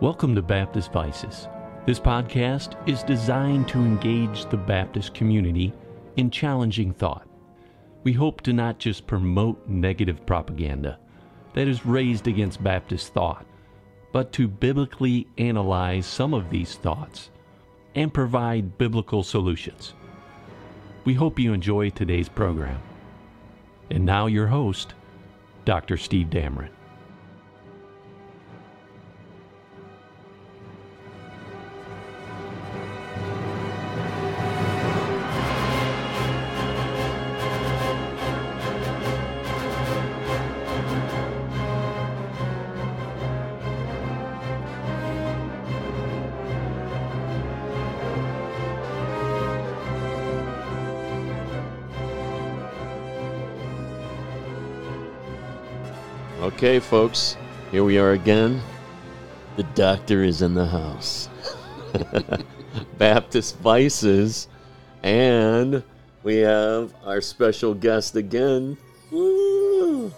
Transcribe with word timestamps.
Welcome 0.00 0.34
to 0.36 0.40
Baptist 0.40 0.92
Vices. 0.92 1.46
This 1.84 2.00
podcast 2.00 2.74
is 2.88 3.02
designed 3.02 3.68
to 3.68 3.80
engage 3.80 4.46
the 4.46 4.56
Baptist 4.56 5.12
community 5.12 5.74
in 6.16 6.30
challenging 6.30 6.94
thought. 6.94 7.28
We 8.02 8.14
hope 8.14 8.40
to 8.42 8.54
not 8.54 8.78
just 8.78 9.06
promote 9.06 9.68
negative 9.68 10.24
propaganda 10.24 10.98
that 11.52 11.68
is 11.68 11.84
raised 11.84 12.28
against 12.28 12.64
Baptist 12.64 13.12
thought, 13.12 13.44
but 14.10 14.32
to 14.32 14.48
biblically 14.48 15.26
analyze 15.36 16.06
some 16.06 16.32
of 16.32 16.48
these 16.48 16.76
thoughts 16.76 17.28
and 17.94 18.14
provide 18.14 18.78
biblical 18.78 19.22
solutions. 19.22 19.92
We 21.04 21.12
hope 21.12 21.38
you 21.38 21.52
enjoy 21.52 21.90
today's 21.90 22.30
program. 22.30 22.80
And 23.90 24.06
now, 24.06 24.28
your 24.28 24.46
host, 24.46 24.94
Dr. 25.66 25.98
Steve 25.98 26.28
Dameron. 26.28 26.70
Okay, 56.40 56.80
folks, 56.80 57.36
here 57.70 57.84
we 57.84 57.98
are 57.98 58.12
again. 58.12 58.62
The 59.56 59.62
doctor 59.74 60.24
is 60.24 60.40
in 60.40 60.54
the 60.54 60.64
house. 60.64 61.28
Baptist 62.98 63.58
Vices, 63.58 64.48
and 65.02 65.82
we 66.22 66.36
have 66.36 66.94
our 67.04 67.20
special 67.20 67.74
guest 67.74 68.16
again. 68.16 68.78
Woo! 69.10 70.10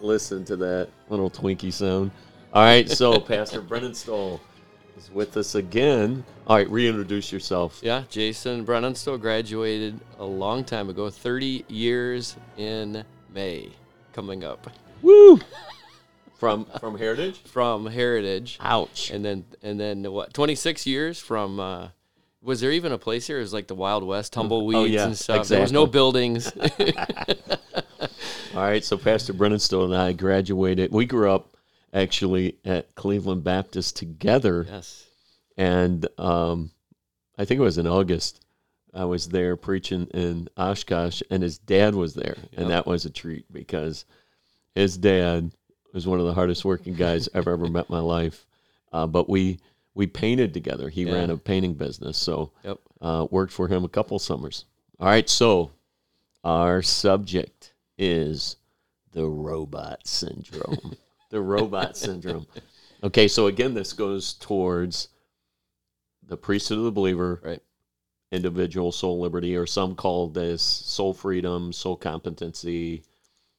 Listen 0.00 0.42
to 0.46 0.56
that 0.56 0.88
little 1.10 1.28
Twinkie 1.28 1.70
sound. 1.70 2.12
All 2.54 2.62
right, 2.62 2.88
so 2.88 3.20
Pastor 3.20 3.60
Brennan 3.60 3.92
Stoll 3.92 4.40
is 4.96 5.10
with 5.10 5.36
us 5.36 5.54
again. 5.54 6.24
All 6.46 6.56
right, 6.56 6.70
reintroduce 6.70 7.30
yourself. 7.30 7.78
Yeah, 7.82 8.04
Jason 8.08 8.64
Brennan 8.64 8.94
Stoll 8.94 9.18
graduated 9.18 10.00
a 10.18 10.24
long 10.24 10.64
time 10.64 10.88
ago, 10.88 11.10
30 11.10 11.66
years 11.68 12.36
in 12.56 13.04
May 13.34 13.70
coming 14.12 14.44
up 14.44 14.70
Woo! 15.02 15.40
From 16.38 16.66
from 16.80 16.98
Heritage. 16.98 17.38
from 17.42 17.86
Heritage. 17.86 18.58
Ouch. 18.60 19.10
And 19.10 19.24
then 19.24 19.44
and 19.62 19.78
then 19.78 20.10
what 20.12 20.32
26 20.34 20.86
years 20.86 21.18
from 21.18 21.58
uh 21.60 21.88
was 22.42 22.60
there 22.60 22.72
even 22.72 22.90
a 22.92 22.98
place 22.98 23.26
here? 23.28 23.38
It 23.38 23.42
was 23.42 23.52
like 23.52 23.68
the 23.68 23.74
Wild 23.76 24.02
West, 24.04 24.32
tumbleweeds 24.32 24.76
Oh, 24.76 24.84
yeah, 24.84 25.06
and 25.06 25.16
stuff. 25.16 25.46
There 25.46 25.60
was 25.60 25.70
no 25.70 25.84
exactly. 25.84 25.92
buildings. 25.96 26.52
All 28.54 28.60
right, 28.62 28.84
so 28.84 28.98
Pastor 28.98 29.32
Brennan 29.32 29.60
Stoll 29.60 29.84
and 29.84 29.94
I 29.94 30.12
graduated. 30.12 30.92
We 30.92 31.06
grew 31.06 31.30
up 31.30 31.56
actually 31.94 32.56
at 32.64 32.94
Cleveland 32.96 33.44
Baptist 33.44 33.96
together, 33.96 34.66
yes. 34.68 35.06
and 35.56 36.06
um, 36.18 36.72
I 37.38 37.44
think 37.44 37.60
it 37.60 37.62
was 37.62 37.78
in 37.78 37.86
August. 37.86 38.41
I 38.94 39.04
was 39.04 39.28
there 39.28 39.56
preaching 39.56 40.06
in 40.08 40.48
Oshkosh, 40.56 41.22
and 41.30 41.42
his 41.42 41.58
dad 41.58 41.94
was 41.94 42.14
there, 42.14 42.36
and 42.56 42.70
that 42.70 42.86
was 42.86 43.04
a 43.06 43.10
treat 43.10 43.50
because 43.52 44.04
his 44.74 44.96
dad 44.98 45.50
was 45.94 46.06
one 46.06 46.20
of 46.20 46.26
the 46.26 46.34
hardest 46.34 46.64
working 46.64 46.94
guys 46.94 47.28
I've 47.34 47.48
ever 47.48 47.66
met 47.68 47.86
in 47.88 47.94
my 47.94 48.00
life. 48.00 48.46
Uh, 48.92 49.06
but 49.06 49.28
we 49.28 49.58
we 49.94 50.06
painted 50.06 50.54
together. 50.54 50.88
He 50.88 51.02
Yeah. 51.04 51.12
ran 51.12 51.30
a 51.30 51.36
painting 51.36 51.74
business, 51.74 52.16
so 52.16 52.50
Yep. 52.64 52.78
uh, 53.02 53.26
worked 53.30 53.52
for 53.52 53.68
him 53.68 53.84
a 53.84 53.88
couple 53.88 54.18
summers. 54.18 54.64
All 54.98 55.06
right, 55.06 55.28
so 55.28 55.70
our 56.44 56.80
subject 56.82 57.74
is 57.98 58.56
the 59.12 59.26
robot 59.26 60.06
syndrome. 60.06 60.96
the 61.30 61.40
robot 61.42 61.96
syndrome. 61.98 62.46
Okay, 63.02 63.28
so 63.28 63.48
again, 63.48 63.74
this 63.74 63.92
goes 63.92 64.32
towards 64.34 65.08
the 66.26 66.36
priesthood 66.38 66.78
of 66.78 66.84
the 66.84 66.92
believer, 66.92 67.40
Right. 67.44 67.62
Individual 68.32 68.90
soul 68.90 69.20
liberty, 69.20 69.56
or 69.56 69.66
some 69.66 69.94
call 69.94 70.28
this 70.28 70.62
soul 70.62 71.14
freedom, 71.14 71.72
soul 71.72 71.96
competency. 71.96 73.02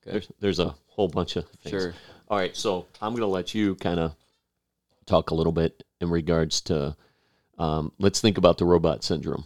Okay. 0.01 0.11
There's, 0.11 0.27
there's 0.39 0.59
a 0.59 0.75
whole 0.87 1.07
bunch 1.07 1.35
of 1.37 1.47
things. 1.47 1.69
Sure. 1.81 1.93
All 2.27 2.37
right, 2.37 2.55
so 2.55 2.85
I'm 3.01 3.11
going 3.13 3.21
to 3.21 3.27
let 3.27 3.53
you 3.55 3.75
kind 3.75 3.99
of 3.99 4.15
talk 5.05 5.31
a 5.31 5.35
little 5.35 5.53
bit 5.53 5.83
in 6.01 6.09
regards 6.09 6.59
to. 6.61 6.95
Um, 7.59 7.91
let's 7.99 8.19
think 8.19 8.37
about 8.39 8.57
the 8.57 8.65
robot 8.65 9.03
syndrome. 9.03 9.45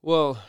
Well, 0.00 0.40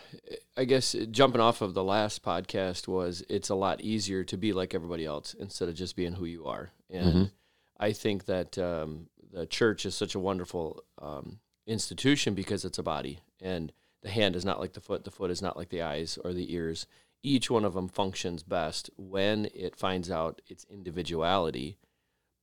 I 0.55 0.65
guess 0.65 0.95
jumping 1.09 1.41
off 1.41 1.61
of 1.61 1.73
the 1.73 1.83
last 1.83 2.21
podcast 2.23 2.87
was 2.87 3.23
it's 3.27 3.49
a 3.49 3.55
lot 3.55 3.81
easier 3.81 4.23
to 4.25 4.37
be 4.37 4.53
like 4.53 4.75
everybody 4.75 5.03
else 5.03 5.33
instead 5.33 5.67
of 5.67 5.73
just 5.75 5.95
being 5.95 6.13
who 6.13 6.25
you 6.25 6.45
are. 6.45 6.69
And 6.91 7.13
Mhm. 7.13 7.31
I 7.79 7.93
think 7.93 8.25
that 8.25 8.57
um, 8.59 9.07
the 9.33 9.47
church 9.47 9.85
is 9.87 9.95
such 9.95 10.13
a 10.13 10.19
wonderful 10.19 10.83
um, 11.01 11.39
institution 11.69 12.33
because 12.33 12.65
it's 12.65 12.79
a 12.79 12.83
body, 12.83 13.19
and 13.41 13.71
the 14.01 14.09
hand 14.09 14.35
is 14.35 14.45
not 14.45 14.59
like 14.59 14.73
the 14.73 14.81
foot, 14.81 15.03
the 15.03 15.11
foot 15.11 15.31
is 15.31 15.41
not 15.41 15.57
like 15.57 15.69
the 15.69 15.81
eyes 15.81 16.17
or 16.23 16.33
the 16.33 16.53
ears. 16.53 16.85
Each 17.21 17.49
one 17.49 17.65
of 17.65 17.73
them 17.73 17.89
functions 17.89 18.43
best 18.43 18.89
when 18.97 19.49
it 19.53 19.75
finds 19.75 20.09
out 20.09 20.41
its 20.47 20.65
individuality, 20.69 21.77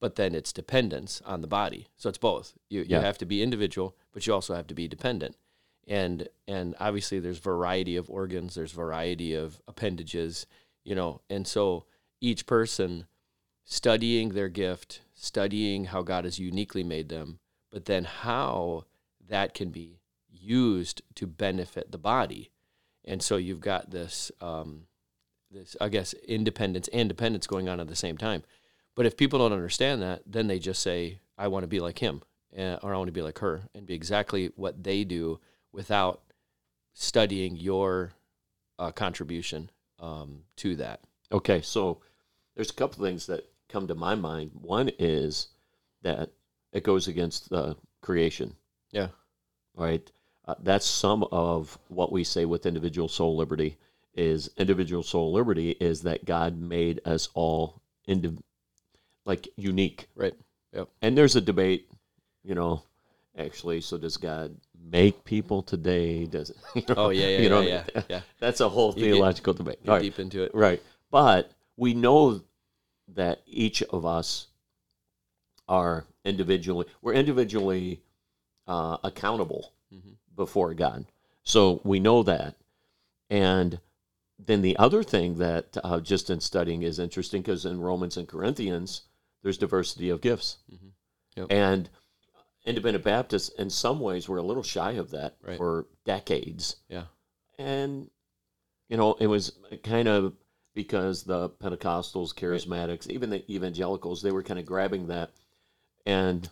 but 0.01 0.17
then 0.17 0.35
its 0.35 0.53
dependence 0.53 1.23
on 1.25 1.41
the 1.41 1.47
body. 1.47 1.89
So 1.97 2.09
it's 2.11 2.19
both. 2.19 2.53
You, 2.69 2.83
Yeah. 2.83 2.99
you 2.99 3.05
have 3.05 3.19
to 3.19 3.27
be 3.27 3.43
individual, 3.43 3.97
but 4.13 4.27
you 4.27 4.35
also 4.35 4.55
have 4.55 4.67
to 4.69 4.75
be 4.75 4.87
dependent 4.89 5.37
and 5.89 6.29
and 6.49 6.75
obviously 6.81 7.21
there's 7.21 7.39
variety 7.39 7.95
of 7.97 8.11
organs 8.11 8.57
there's 8.57 8.73
variety 8.73 9.35
of 9.35 9.61
appendages 9.69 10.45
you 10.85 10.97
know 10.97 11.21
and 11.31 11.47
so 11.47 11.85
each 12.21 12.45
person 12.45 13.07
studying 13.65 14.31
their 14.31 14.49
gift 14.49 15.01
studying 15.15 15.85
how 15.87 16.03
god 16.03 16.25
has 16.25 16.39
uniquely 16.41 16.83
made 16.83 17.09
them 17.09 17.39
but 17.71 17.85
then 17.85 18.03
how 18.05 18.85
that 19.29 19.55
can 19.55 19.71
be 19.71 20.01
used 20.29 21.03
to 21.15 21.27
benefit 21.27 21.91
the 21.91 21.99
body 21.99 22.51
and 23.05 23.23
so 23.23 23.37
you've 23.37 23.61
got 23.61 23.91
this 23.91 24.31
um, 24.41 24.83
this 25.51 25.77
i 25.81 25.89
guess 25.89 26.15
independence 26.29 26.89
and 26.93 27.09
dependence 27.09 27.47
going 27.47 27.69
on 27.69 27.81
at 27.81 27.89
the 27.89 27.97
same 27.97 28.19
time 28.19 28.43
but 28.95 29.07
if 29.07 29.17
people 29.17 29.39
don't 29.39 29.53
understand 29.53 30.03
that 30.03 30.23
then 30.27 30.47
they 30.47 30.59
just 30.59 30.83
say 30.83 31.19
i 31.39 31.49
want 31.49 31.63
to 31.63 31.69
be 31.69 31.81
like 31.81 31.99
him 31.99 32.23
uh, 32.59 32.77
or 32.83 32.95
i 32.95 32.97
want 32.97 33.09
to 33.09 33.13
be 33.13 33.23
like 33.23 33.39
her 33.39 33.63
and 33.75 33.87
be 33.87 33.95
exactly 33.95 34.51
what 34.57 34.83
they 34.83 35.05
do 35.05 35.41
without 35.73 36.23
studying 36.95 37.57
your 37.57 38.13
uh, 38.79 38.91
contribution 38.91 39.71
um, 40.01 40.41
to 40.57 40.77
that. 40.77 41.01
Okay, 41.31 41.61
so 41.61 42.01
there's 42.55 42.71
a 42.71 42.75
couple 42.75 43.05
things 43.05 43.27
that 43.27 43.49
come 43.69 43.87
to 43.87 43.95
my 43.95 44.15
mind. 44.15 44.51
One 44.55 44.91
is 44.99 45.49
that 46.03 46.31
it 46.73 46.85
goes 46.85 47.09
against 47.09 47.51
the 47.51 47.77
creation, 48.01 48.55
Yeah. 48.97 49.09
right? 49.77 50.11
Uh, 50.49 50.55
that's 50.63 50.87
some 50.87 51.25
of 51.33 51.77
what 51.89 52.13
we 52.13 52.23
say 52.25 52.45
with 52.45 52.67
individual 52.67 53.09
soul 53.09 53.37
liberty. 53.37 53.77
Is 54.15 54.49
individual 54.57 55.03
soul 55.03 55.33
liberty 55.33 55.73
is 55.73 56.01
that 56.03 56.25
God 56.25 56.59
made 56.59 57.01
us 57.05 57.29
all 57.35 57.83
indi- 58.07 58.39
like 59.27 59.47
unique, 59.57 60.09
Right. 60.15 60.33
Yep. 60.73 60.89
and 61.03 61.19
there's 61.19 61.37
a 61.37 61.41
debate, 61.43 61.91
you 62.43 62.55
know. 62.55 62.83
Actually, 63.39 63.83
so 63.83 63.99
does 63.99 64.17
God 64.17 64.57
make 64.91 65.23
people 65.25 65.61
today? 65.63 66.25
Does 66.25 66.49
it? 66.49 66.57
You 66.75 66.83
know, 66.89 66.95
Oh 66.97 67.09
yeah, 67.11 67.27
yeah, 67.29 67.39
you 67.41 67.51
know, 67.51 67.61
yeah, 67.61 67.85
yeah, 67.95 68.03
yeah. 68.09 68.21
That's 68.41 68.61
a 68.63 68.69
whole 68.71 68.93
get- 68.95 69.03
theological 69.03 69.53
debate. 69.53 69.83
Get 69.83 69.91
All 69.91 69.97
right. 69.97 70.03
deep 70.03 70.19
into 70.19 70.43
it. 70.45 70.55
Right. 70.55 70.83
But 71.11 71.51
we 71.77 71.93
know 71.93 72.41
that 73.15 73.43
each 73.47 73.83
of 73.83 74.07
us 74.07 74.47
are 75.69 76.07
individually, 76.25 76.87
we're 77.03 77.13
individually 77.13 78.01
uh, 78.67 78.99
accountable 79.05 79.73
hmm 79.91 80.13
before 80.35 80.75
God. 80.75 81.07
So 81.45 81.81
we 81.83 81.99
know 81.99 82.23
that. 82.25 82.57
And 83.31 83.81
then 84.39 84.61
the 84.61 84.77
other 84.77 85.03
thing 85.03 85.39
that 85.39 85.77
uh, 85.83 86.01
just 86.01 86.29
in 86.29 86.41
studying 86.41 86.83
is 86.83 86.99
interesting 86.99 87.41
because 87.41 87.65
in 87.65 87.81
Romans 87.81 88.19
and 88.19 88.29
Corinthians, 88.29 89.03
there's 89.43 89.57
diversity 89.57 90.11
of 90.11 90.21
gifts. 90.21 90.59
Mhm. 90.71 90.91
Yep. 91.37 91.47
And 91.51 91.89
independent 92.67 93.03
Baptists, 93.05 93.49
in 93.51 93.71
some 93.71 93.99
ways, 94.01 94.29
were 94.29 94.37
a 94.37 94.43
little 94.43 94.63
shy 94.63 94.93
of 94.93 95.11
that 95.13 95.37
Right. 95.41 95.57
for 95.57 95.87
decades 96.05 96.77
Yeah. 96.91 97.07
and 97.59 98.11
you 98.91 98.97
know 98.99 99.15
it 99.15 99.27
was 99.29 99.53
kind 99.83 100.07
of 100.09 100.35
because 100.75 101.23
the 101.25 101.49
pentecostals 101.49 102.35
charismatics 102.35 103.09
even 103.09 103.31
the 103.31 103.43
evangelicals 103.53 104.21
they 104.23 104.31
were 104.33 104.43
kind 104.43 104.61
of 104.61 104.67
grabbing 104.67 105.07
that 105.07 105.31
and 106.05 106.51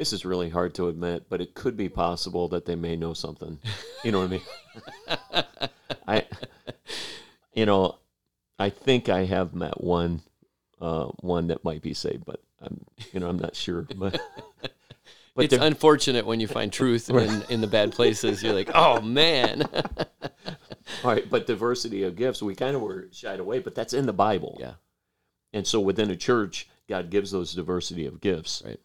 this 0.00 0.14
is 0.14 0.24
really 0.24 0.48
hard 0.48 0.74
to 0.74 0.88
admit 0.88 1.26
but 1.28 1.42
it 1.42 1.52
could 1.52 1.76
be 1.76 1.86
possible 1.86 2.48
that 2.48 2.64
they 2.64 2.74
may 2.74 2.96
know 2.96 3.12
something 3.12 3.58
you 4.02 4.10
know 4.10 4.20
what 4.20 4.28
i 4.28 5.28
mean 5.28 5.68
i 6.08 6.26
you 7.52 7.66
know 7.66 7.98
i 8.58 8.70
think 8.70 9.10
i 9.10 9.26
have 9.26 9.54
met 9.54 9.78
one 9.78 10.22
uh, 10.80 11.04
one 11.20 11.48
that 11.48 11.62
might 11.64 11.82
be 11.82 11.92
saved 11.92 12.24
but 12.24 12.40
i'm 12.62 12.82
you 13.12 13.20
know 13.20 13.28
i'm 13.28 13.38
not 13.38 13.54
sure 13.54 13.86
but 13.94 14.18
But 15.34 15.44
it's 15.52 15.54
unfortunate 15.54 16.24
when 16.24 16.40
you 16.40 16.48
find 16.48 16.72
truth 16.72 17.10
in, 17.10 17.42
in 17.50 17.60
the 17.60 17.66
bad 17.66 17.92
places. 17.92 18.42
You're 18.42 18.54
like, 18.54 18.70
oh 18.74 19.00
man. 19.00 19.62
All 21.04 21.12
right, 21.12 21.28
but 21.30 21.46
diversity 21.46 22.02
of 22.02 22.16
gifts, 22.16 22.42
we 22.42 22.54
kind 22.54 22.74
of 22.74 22.82
were 22.82 23.08
shied 23.12 23.38
away, 23.38 23.60
but 23.60 23.74
that's 23.74 23.92
in 23.92 24.06
the 24.06 24.12
Bible. 24.12 24.56
yeah, 24.60 24.74
And 25.52 25.64
so 25.66 25.78
within 25.78 26.10
a 26.10 26.16
church, 26.16 26.68
God 26.88 27.10
gives 27.10 27.30
those 27.30 27.54
diversity 27.54 28.06
of 28.06 28.20
gifts. 28.20 28.60
Right. 28.66 28.80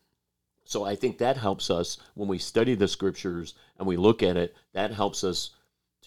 So 0.65 0.83
I 0.83 0.95
think 0.95 1.17
that 1.17 1.37
helps 1.37 1.69
us 1.69 1.97
when 2.15 2.27
we 2.27 2.39
study 2.39 2.75
the 2.75 2.87
scriptures 2.87 3.53
and 3.77 3.87
we 3.87 3.97
look 3.97 4.23
at 4.23 4.35
it, 4.35 4.55
that 4.73 4.91
helps 4.91 5.23
us 5.23 5.51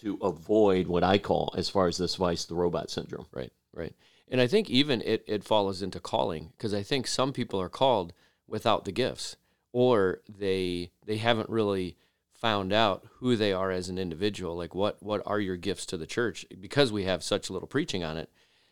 to 0.01 0.19
avoid 0.21 0.87
what 0.87 1.03
I 1.03 1.17
call, 1.17 1.53
as 1.57 1.69
far 1.69 1.87
as 1.87 1.97
this 1.97 2.15
vice, 2.15 2.45
the 2.45 2.55
robot 2.55 2.89
syndrome. 2.89 3.25
right, 3.33 3.51
right. 3.73 3.93
And 4.27 4.39
I 4.39 4.47
think 4.47 4.69
even 4.69 5.01
it, 5.01 5.23
it 5.27 5.43
follows 5.43 5.81
into 5.81 5.99
calling 5.99 6.51
because 6.55 6.73
I 6.73 6.83
think 6.83 7.07
some 7.07 7.33
people 7.33 7.59
are 7.59 7.69
called 7.69 8.13
without 8.47 8.85
the 8.85 8.91
gifts 8.91 9.37
or 9.71 10.21
they 10.27 10.91
they 11.05 11.17
haven't 11.17 11.49
really 11.49 11.97
found 12.33 12.71
out 12.71 13.05
who 13.17 13.35
they 13.35 13.51
are 13.51 13.71
as 13.71 13.89
an 13.89 13.97
individual 13.97 14.55
like 14.55 14.73
what 14.73 15.01
what 15.03 15.21
are 15.25 15.39
your 15.39 15.57
gifts 15.57 15.85
to 15.85 15.97
the 15.97 16.07
church 16.07 16.45
because 16.59 16.91
we 16.91 17.03
have 17.03 17.23
such 17.23 17.49
little 17.49 17.67
preaching 17.67 18.03
on 18.03 18.17
it 18.17 18.29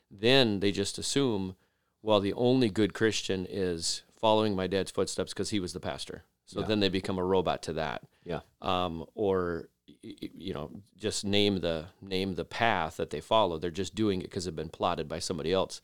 then 0.09 0.59
they 0.59 0.71
just 0.71 0.97
assume 0.97 1.55
well 2.01 2.19
the 2.19 2.33
only 2.33 2.69
good 2.69 2.93
christian 2.93 3.45
is 3.49 4.03
following 4.19 4.55
my 4.55 4.67
dad's 4.67 4.91
footsteps 4.91 5.33
because 5.33 5.49
he 5.51 5.59
was 5.59 5.73
the 5.73 5.79
pastor 5.79 6.23
so 6.45 6.61
Yeah. 6.61 6.65
then 6.67 6.79
they 6.79 6.89
become 6.89 7.17
a 7.17 7.23
robot 7.23 7.61
to 7.63 7.73
that 7.73 8.03
Yeah. 8.23 8.41
um, 8.61 9.05
or 9.15 9.69
you 10.01 10.53
know 10.53 10.71
just 10.97 11.23
name 11.25 11.59
the 11.61 11.85
name 12.01 12.35
the 12.35 12.45
path 12.45 12.97
that 12.97 13.09
they 13.09 13.21
follow 13.21 13.57
they're 13.57 13.71
just 13.71 13.95
doing 13.95 14.19
it 14.21 14.25
because 14.25 14.45
it's 14.47 14.55
been 14.55 14.69
plotted 14.69 15.07
by 15.07 15.19
somebody 15.19 15.51
else 15.53 15.81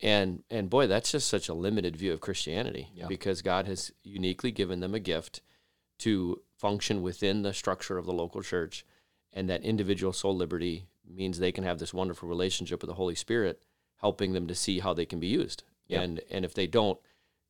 and 0.00 0.42
and 0.50 0.68
boy 0.68 0.86
that's 0.86 1.12
just 1.12 1.28
such 1.28 1.48
a 1.48 1.54
limited 1.54 1.96
view 1.96 2.12
of 2.12 2.20
christianity 2.20 2.90
Yeah. 2.94 3.06
because 3.06 3.42
god 3.42 3.66
has 3.66 3.92
uniquely 4.02 4.50
given 4.50 4.80
them 4.80 4.94
a 4.94 5.00
gift 5.00 5.42
to 5.98 6.42
function 6.56 7.02
within 7.02 7.42
the 7.42 7.54
structure 7.54 7.98
of 7.98 8.04
the 8.06 8.12
local 8.12 8.42
church 8.42 8.84
and 9.32 9.48
that 9.48 9.62
individual 9.62 10.12
soul 10.12 10.34
liberty 10.36 10.86
means 11.08 11.38
they 11.38 11.52
can 11.52 11.64
have 11.64 11.78
this 11.78 11.94
wonderful 11.94 12.28
relationship 12.28 12.82
with 12.82 12.88
the 12.88 12.94
holy 12.94 13.14
spirit 13.14 13.62
helping 14.00 14.32
them 14.32 14.46
to 14.48 14.54
see 14.54 14.80
how 14.80 14.92
they 14.92 15.06
can 15.06 15.20
be 15.20 15.28
used 15.28 15.62
Yeah. 15.88 16.02
and 16.02 16.20
and 16.30 16.44
if 16.44 16.52
they 16.52 16.66
don't 16.66 16.98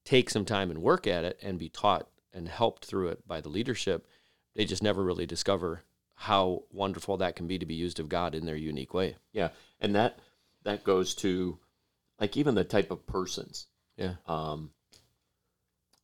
take 0.06 0.30
some 0.30 0.46
time 0.46 0.70
and 0.70 0.80
work 0.80 1.06
at 1.06 1.24
it 1.24 1.38
and 1.42 1.58
be 1.58 1.68
taught 1.68 2.08
and 2.32 2.48
helped 2.48 2.86
through 2.86 3.08
it 3.08 3.26
by 3.28 3.42
the 3.42 3.50
leadership 3.50 4.06
they 4.54 4.64
just 4.64 4.82
never 4.82 5.04
really 5.04 5.26
discover 5.26 5.82
how 6.14 6.62
wonderful 6.72 7.18
that 7.18 7.36
can 7.36 7.46
be 7.46 7.58
to 7.58 7.66
be 7.66 7.74
used 7.74 8.00
of 8.00 8.08
god 8.08 8.34
in 8.34 8.46
their 8.46 8.56
unique 8.56 8.94
way 8.94 9.16
Yeah. 9.32 9.50
And 9.80 9.94
that 9.94 10.18
that 10.62 10.82
goes 10.82 11.14
to 11.16 11.58
like 12.18 12.36
even 12.38 12.54
the 12.54 12.64
type 12.64 12.90
of 12.90 13.06
persons. 13.06 13.66
yeah 13.98 14.14
Um, 14.26 14.70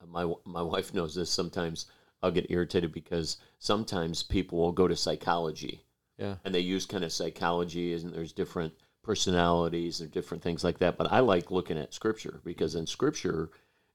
my 0.07 0.31
my 0.45 0.63
wife 0.63 0.93
knows 0.93 1.15
this. 1.15 1.31
Sometimes 1.31 1.87
I'll 2.23 2.31
get 2.31 2.51
irritated 2.51 2.93
because 2.93 3.39
sometimes 3.59 4.23
people 4.23 4.59
will 4.59 4.73
go 4.73 4.87
to 4.89 4.97
psychology 4.97 5.85
yeah 6.19 6.37
and 6.45 6.55
they 6.55 6.61
use 6.61 6.87
kind 6.87 7.05
of 7.05 7.13
psychology, 7.13 7.95
and 7.95 8.13
there's 8.13 8.33
different 8.33 8.75
personalities 9.03 10.01
and 10.01 10.11
different 10.11 10.43
things 10.43 10.63
like 10.63 10.79
that. 10.79 10.97
But 10.99 11.11
I 11.13 11.21
like 11.21 11.51
looking 11.51 11.79
at 11.79 11.95
scripture 11.95 12.41
because 12.45 12.75
in 12.75 12.87
scripture 12.87 13.51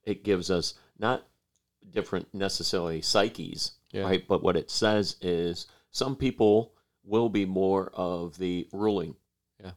it 0.07 0.23
gives 0.23 0.49
us 0.49 0.73
not 0.97 1.27
different 1.91 2.33
necessarily 2.33 3.01
psyches, 3.01 3.73
Yeah. 3.91 4.03
right? 4.03 4.25
But 4.27 4.41
what 4.41 4.55
it 4.55 4.71
says 4.71 5.17
is 5.21 5.67
some 5.91 6.15
people 6.15 6.73
will 7.03 7.27
be 7.29 7.45
more 7.45 7.91
of 7.93 8.37
the 8.37 8.67
ruling. 8.71 9.15
Yeah. 9.61 9.71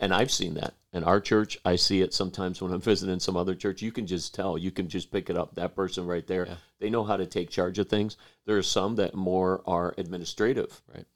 And 0.00 0.14
I've 0.14 0.30
seen 0.30 0.54
that 0.54 0.74
in 0.92 1.02
our 1.02 1.20
church. 1.20 1.58
I 1.64 1.74
see 1.74 2.02
it 2.02 2.14
sometimes 2.14 2.62
when 2.62 2.72
I'm 2.72 2.80
visiting 2.80 3.18
some 3.18 3.36
other 3.36 3.56
church. 3.56 3.82
You 3.82 3.90
can 3.90 4.06
just 4.06 4.32
tell, 4.32 4.56
you 4.56 4.70
can 4.70 4.88
just 4.88 5.10
pick 5.10 5.28
it 5.28 5.36
up. 5.36 5.56
That 5.56 5.74
person 5.74 6.06
right 6.06 6.26
there, 6.26 6.46
Yeah. 6.46 6.56
they 6.78 6.88
know 6.88 7.02
how 7.02 7.16
to 7.16 7.26
take 7.26 7.50
charge 7.50 7.78
of 7.80 7.88
things. 7.88 8.16
There 8.46 8.56
are 8.56 8.62
some 8.62 8.94
that 8.96 9.14
more 9.14 9.62
are 9.66 9.92
administrative. 9.98 10.82
Right. 10.94 11.06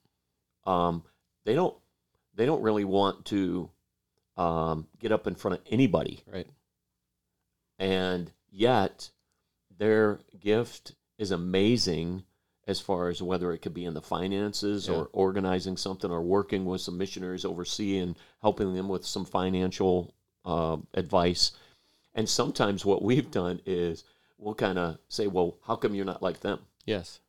Um, 0.66 1.04
they 1.44 1.54
don't, 1.54 1.76
they 2.34 2.44
don't 2.46 2.62
really 2.62 2.84
want 2.84 3.24
to 3.26 3.70
um, 4.36 4.88
get 4.98 5.12
up 5.12 5.26
in 5.28 5.34
front 5.36 5.58
of 5.58 5.64
anybody 5.70 6.22
right 6.32 6.46
and 7.78 8.30
yet 8.50 9.10
their 9.76 10.20
gift 10.40 10.92
is 11.18 11.30
amazing 11.30 12.24
as 12.66 12.80
far 12.80 13.08
as 13.08 13.22
whether 13.22 13.52
it 13.52 13.58
could 13.58 13.72
be 13.74 13.84
in 13.84 13.94
the 13.94 14.02
finances 14.02 14.88
Yeah. 14.88 14.94
or 14.96 15.10
organizing 15.12 15.76
something 15.76 16.10
or 16.10 16.20
working 16.22 16.64
with 16.66 16.80
some 16.80 16.98
missionaries 16.98 17.44
overseas 17.44 18.02
and 18.02 18.16
helping 18.42 18.74
them 18.74 18.88
with 18.88 19.06
some 19.06 19.24
financial 19.24 20.14
uh, 20.44 20.76
advice. 20.94 21.52
And 22.14 22.28
sometimes 22.28 22.84
what 22.84 23.02
we've 23.02 23.30
done 23.30 23.60
is 23.66 24.04
we'll 24.38 24.54
kind 24.54 24.78
of 24.78 24.98
say, 25.08 25.26
well, 25.26 25.56
how 25.66 25.76
come 25.76 25.94
you're 25.94 26.04
not 26.04 26.22
like 26.22 26.40
them? 26.40 26.60
yes 26.84 27.20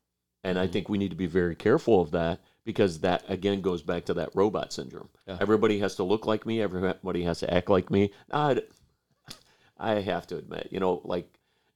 And 0.43 0.57
I 0.57 0.67
Mhm. 0.67 0.71
think 0.71 0.89
we 0.89 0.97
need 0.97 1.09
to 1.09 1.15
be 1.17 1.25
very 1.25 1.55
careful 1.55 1.99
of 2.01 2.11
that 2.11 2.39
because 2.63 2.99
that 2.99 3.23
again 3.27 3.61
goes 3.61 3.81
back 3.81 4.05
to 4.05 4.13
that 4.15 4.33
robot 4.35 4.71
syndrome. 4.71 5.09
Yeah. 5.27 5.37
Everybody 5.41 5.79
has 5.79 5.95
to 5.95 6.03
look 6.03 6.25
like 6.25 6.45
me. 6.45 6.61
Everybody 6.61 7.23
has 7.23 7.39
to 7.39 7.53
act 7.53 7.69
like 7.69 7.89
me. 7.91 8.11
I, 8.31 8.61
I 9.79 10.01
have 10.01 10.27
to 10.27 10.37
admit, 10.37 10.69
you 10.71 10.79
know, 10.79 11.01
like, 11.03 11.27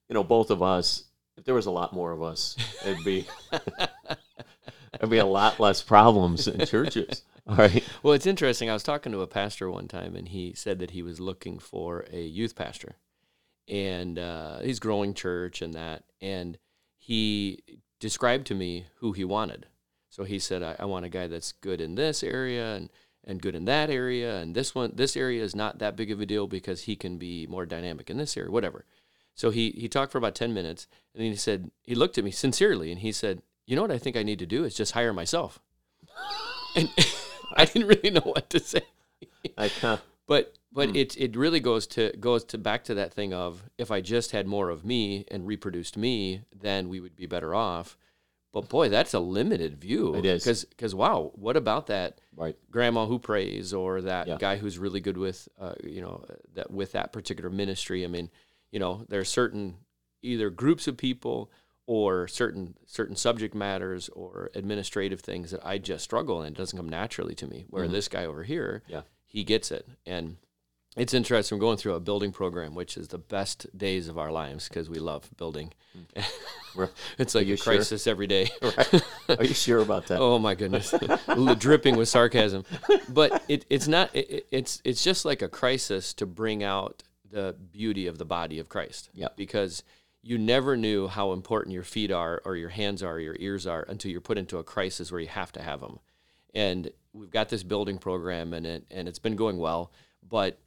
you 0.10 0.14
know, 0.14 0.24
both 0.24 0.52
of 0.52 0.62
us. 0.62 1.06
If 1.36 1.46
there 1.46 1.56
was 1.56 1.66
a 1.66 1.72
lot 1.72 1.94
more 1.94 2.12
of 2.12 2.22
us, 2.22 2.56
it'd 2.86 3.04
be 3.04 3.26
it'd 4.94 5.10
be 5.10 5.18
a 5.18 5.26
lot 5.26 5.60
less 5.60 5.82
problems 5.82 6.48
in 6.48 6.66
churches. 6.66 7.24
All 7.48 7.56
right. 7.56 7.84
Well, 8.04 8.14
it's 8.14 8.28
interesting. 8.28 8.70
I 8.70 8.74
was 8.74 8.84
talking 8.84 9.12
to 9.12 9.22
a 9.22 9.28
pastor 9.28 9.70
one 9.70 9.88
time, 9.88 10.16
and 10.16 10.28
he 10.28 10.54
said 10.54 10.80
that 10.80 10.92
he 10.92 11.02
was 11.02 11.20
looking 11.20 11.60
for 11.60 12.06
a 12.12 12.22
youth 12.22 12.56
pastor, 12.56 12.96
and 13.68 14.20
uh, 14.20 14.60
he's 14.60 14.80
growing 14.80 15.14
church 15.14 15.62
and 15.62 15.74
that. 15.74 16.04
And 16.22 16.58
he 16.98 17.64
described 18.00 18.48
to 18.48 18.56
me 18.56 18.86
who 18.98 19.12
he 19.14 19.26
wanted. 19.26 19.66
So 20.10 20.24
he 20.24 20.38
said, 20.38 20.62
I, 20.62 20.76
"I 20.80 20.86
want 20.86 21.06
a 21.06 21.10
guy 21.10 21.28
that's 21.28 21.52
good 21.52 21.82
in 21.82 21.96
this 21.96 22.22
area 22.24 22.76
and 22.76 22.90
and 23.26 23.42
good 23.42 23.56
in 23.56 23.66
that 23.66 23.90
area, 23.90 24.38
and 24.38 24.56
this 24.56 24.76
one, 24.76 24.92
this 24.96 25.16
area 25.18 25.44
is 25.44 25.56
not 25.56 25.80
that 25.80 25.96
big 25.96 26.12
of 26.12 26.20
a 26.22 26.26
deal 26.26 26.48
because 26.48 26.82
he 26.84 26.96
can 26.96 27.18
be 27.18 27.48
more 27.48 27.66
dynamic 27.66 28.10
in 28.10 28.18
this 28.18 28.36
area, 28.38 28.52
whatever." 28.52 28.86
So 29.36 29.50
he 29.50 29.72
he 29.72 29.88
talked 29.90 30.12
for 30.12 30.18
about 30.18 30.36
ten 30.36 30.54
minutes, 30.54 30.88
and 31.14 31.24
then 31.24 31.32
he 31.32 31.38
said 31.38 31.72
he 31.82 31.96
looked 31.96 32.18
at 32.18 32.24
me 32.24 32.32
sincerely, 32.32 32.92
and 32.92 33.00
he 33.02 33.12
said, 33.12 33.42
"You 33.66 33.76
know 33.76 33.82
what 33.82 33.92
I 33.92 33.98
think 33.98 34.16
I 34.18 34.24
need 34.24 34.40
to 34.40 34.46
do 34.46 34.64
is 34.64 34.76
just 34.76 34.94
hire 34.94 35.14
myself." 35.14 35.60
and 36.76 36.90
I 37.56 37.66
didn't 37.66 37.88
really 37.88 38.10
know 38.10 38.22
what 38.22 38.50
to 38.52 38.60
say. 38.60 38.82
I 39.58 39.70
kind 39.70 40.00
But 40.28 40.54
but 40.72 40.90
Hmm. 40.90 40.96
it 40.96 41.18
it 41.18 41.36
really 41.36 41.60
goes 41.60 41.86
to 41.88 42.12
goes 42.20 42.44
to 42.46 42.58
back 42.58 42.84
to 42.86 42.94
that 42.96 43.14
thing 43.14 43.34
of 43.34 43.64
if 43.78 43.92
I 43.92 44.02
just 44.02 44.32
had 44.32 44.48
more 44.48 44.70
of 44.70 44.86
me 44.86 45.26
and 45.30 45.46
reproduced 45.46 45.98
me, 45.98 46.42
then 46.56 46.90
we 46.90 47.00
would 47.00 47.16
be 47.16 47.26
better 47.26 47.54
off. 47.54 47.98
But 48.54 48.70
boy, 48.70 48.88
that's 48.90 49.14
a 49.16 49.20
limited 49.20 49.78
view. 49.82 50.16
It 50.16 50.26
is. 50.26 50.44
because 50.44 50.64
because 50.66 50.94
wow, 50.96 51.32
what 51.36 51.58
about 51.58 51.88
that 51.88 52.22
right. 52.36 52.56
grandma 52.72 53.08
who 53.08 53.18
prays 53.20 53.74
or 53.74 54.02
that 54.02 54.28
Yeah. 54.28 54.38
guy 54.40 54.58
who's 54.58 54.78
really 54.78 55.02
good 55.02 55.18
with 55.18 55.50
uh, 55.60 55.74
you 55.84 56.02
know 56.02 56.24
that 56.54 56.70
with 56.72 56.92
that 56.94 57.12
particular 57.12 57.50
ministry? 57.50 58.06
I 58.06 58.08
mean, 58.08 58.30
you 58.72 58.80
know, 58.80 59.06
there 59.10 59.20
are 59.20 59.26
certain 59.26 59.78
either 60.22 60.50
groups 60.52 60.88
of 60.88 60.98
people 60.98 61.52
or 61.88 62.28
certain 62.28 62.76
certain 62.86 63.16
subject 63.16 63.56
matters 63.56 64.08
or 64.10 64.52
administrative 64.54 65.20
things 65.22 65.50
that 65.52 65.66
I 65.66 65.80
just 65.80 66.04
struggle 66.04 66.42
and 66.42 66.56
it 66.56 66.58
doesn't 66.58 66.78
come 66.78 66.88
naturally 66.88 67.36
to 67.36 67.48
me. 67.48 67.66
Where 67.70 67.86
Mhm. 67.88 67.92
this 67.92 68.08
guy 68.08 68.24
over 68.26 68.44
here, 68.44 68.84
Yeah. 68.88 69.02
he 69.26 69.44
gets 69.44 69.72
it 69.72 69.88
and 70.06 70.38
it's 70.96 71.14
interesting. 71.14 71.58
We're 71.58 71.62
going 71.62 71.78
through 71.78 71.96
a 71.96 72.00
building 72.00 72.32
program, 72.32 72.76
which 72.76 72.98
is 72.98 73.08
the 73.08 73.18
best 73.18 73.66
days 73.78 74.08
of 74.08 74.18
our 74.18 74.32
lives 74.32 74.68
because 74.68 74.90
we 74.90 75.00
love 75.00 75.30
building. 75.38 75.74
It's 77.20 77.36
like 77.36 77.46
a 77.48 77.56
sure? 77.56 77.74
crisis 77.76 78.08
every 78.08 78.26
day. 78.28 78.50
Right. 78.62 79.40
Are 79.40 79.44
you 79.46 79.54
sure 79.54 79.80
about 79.80 80.08
that? 80.08 80.20
Oh 80.20 80.40
my 80.40 80.56
goodness, 80.56 80.94
dripping 81.60 81.96
with 81.96 82.10
sarcasm. 82.10 82.66
But 83.08 83.44
it, 83.48 83.66
it's 83.70 83.88
not. 83.88 84.10
It, 84.16 84.30
it- 84.30 84.48
it's 84.52 84.82
it's 84.84 85.04
just 85.04 85.24
like 85.24 85.42
a 85.44 85.48
crisis 85.48 86.14
to 86.16 86.26
bring 86.26 86.64
out 86.64 87.04
the 87.30 87.56
beauty 87.72 88.08
of 88.08 88.18
the 88.18 88.26
body 88.26 88.60
of 88.60 88.70
Christ. 88.70 89.10
Yeah. 89.14 89.28
Because 89.36 89.84
you 90.24 90.38
never 90.38 90.76
knew 90.76 91.08
how 91.08 91.32
important 91.32 91.74
your 91.74 91.84
feet 91.84 92.12
are, 92.12 92.42
or 92.44 92.56
your 92.56 92.70
hands 92.70 93.04
are, 93.04 93.14
or 93.14 93.20
your 93.20 93.36
ears 93.40 93.68
are, 93.68 93.86
until 93.88 94.10
you're 94.12 94.20
put 94.22 94.38
into 94.38 94.58
a 94.58 94.64
crisis 94.64 95.12
where 95.12 95.22
you 95.22 95.28
have 95.28 95.52
to 95.54 95.62
have 95.62 95.80
them. 95.82 96.00
And 96.56 96.90
we've 97.14 97.32
got 97.32 97.50
this 97.50 97.62
building 97.64 97.98
program, 98.00 98.54
and 98.54 98.66
it 98.66 98.86
and 98.92 99.08
it's 99.08 99.20
been 99.20 99.36
going 99.36 99.58
well. 99.58 99.92
But 100.28 100.60